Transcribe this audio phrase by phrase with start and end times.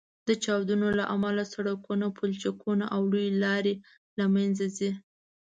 [0.27, 3.73] د چاودنو له امله سړکونه، پولچکونه او لویې لارې
[4.17, 4.91] له منځه ځي